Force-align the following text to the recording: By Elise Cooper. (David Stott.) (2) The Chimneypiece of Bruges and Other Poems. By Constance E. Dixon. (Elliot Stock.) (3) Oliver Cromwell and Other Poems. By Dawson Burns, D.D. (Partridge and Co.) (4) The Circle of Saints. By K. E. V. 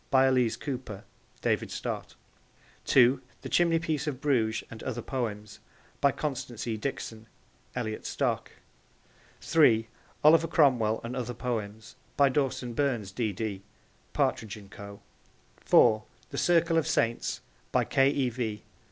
By 0.09 0.25
Elise 0.25 0.57
Cooper. 0.57 1.03
(David 1.43 1.69
Stott.) 1.69 2.15
(2) 2.85 3.21
The 3.43 3.49
Chimneypiece 3.49 4.07
of 4.07 4.19
Bruges 4.19 4.63
and 4.71 4.81
Other 4.81 5.03
Poems. 5.03 5.59
By 6.01 6.11
Constance 6.11 6.65
E. 6.65 6.75
Dixon. 6.75 7.27
(Elliot 7.75 8.07
Stock.) 8.07 8.49
(3) 9.41 9.89
Oliver 10.23 10.47
Cromwell 10.47 11.01
and 11.03 11.15
Other 11.15 11.35
Poems. 11.35 11.95
By 12.17 12.29
Dawson 12.29 12.73
Burns, 12.73 13.11
D.D. 13.11 13.61
(Partridge 14.11 14.57
and 14.57 14.71
Co.) 14.71 15.01
(4) 15.57 16.03
The 16.31 16.37
Circle 16.39 16.79
of 16.79 16.87
Saints. 16.87 17.41
By 17.71 17.83
K. 17.85 18.09
E. 18.09 18.29
V. 18.31 18.63